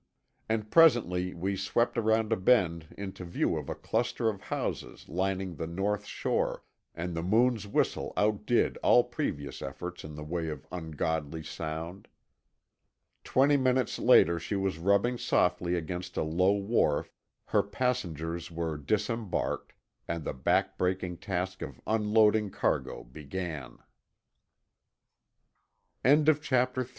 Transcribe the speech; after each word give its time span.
And 0.49 0.71
presently 0.71 1.31
we 1.35 1.55
swept 1.55 1.95
around 1.95 2.33
a 2.33 2.35
bend 2.35 2.87
into 2.97 3.23
view 3.23 3.55
of 3.55 3.69
a 3.69 3.75
cluster 3.75 4.29
of 4.29 4.41
houses 4.41 5.07
lining 5.07 5.53
the 5.53 5.67
north 5.67 6.07
shore, 6.07 6.63
and 6.95 7.13
the 7.15 7.21
Moon's 7.21 7.67
whistle 7.67 8.11
outdid 8.17 8.77
all 8.81 9.03
previous 9.03 9.61
efforts 9.61 10.03
in 10.03 10.15
the 10.15 10.23
way 10.23 10.47
of 10.47 10.65
ungodly 10.71 11.43
sound. 11.43 12.07
Twenty 13.23 13.57
minutes 13.57 13.99
later 13.99 14.39
she 14.39 14.55
was 14.55 14.79
rubbing 14.79 15.19
softly 15.19 15.75
against 15.75 16.17
a 16.17 16.23
low 16.23 16.53
wharf, 16.53 17.13
her 17.45 17.61
passengers 17.61 18.49
were 18.49 18.77
disembarked, 18.77 19.71
and 20.07 20.23
the 20.25 20.33
back 20.33 20.79
breaking 20.79 21.17
task 21.17 21.61
of 21.61 21.79
unloading 21.85 22.49
cargo 22.49 23.03
began. 23.03 23.77
CHAPTER 26.03 26.11
IV—A 26.31 26.45
FORTHRIGHT 26.45 26.77
F 26.79 26.89